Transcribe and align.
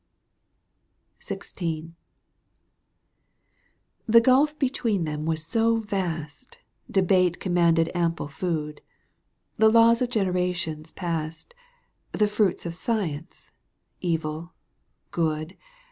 / 1.19 1.19
XVI.• 1.21 1.81
The 4.07 4.19
gulf 4.19 4.57
between 4.57 5.03
them 5.03 5.27
was 5.27 5.45
so 5.45 5.75
vast, 5.77 6.57
^ 6.89 6.91
Debate 6.91 7.39
commanded 7.39 7.91
ample 7.93 8.27
food— 8.27 8.81
The 9.59 9.69
laws 9.69 10.01
of 10.01 10.09
generations 10.09 10.89
past, 10.89 11.53
The 12.13 12.27
fruits 12.27 12.65
of 12.65 12.73
science, 12.73 13.51
evil, 14.01 14.53
good. 15.11 15.55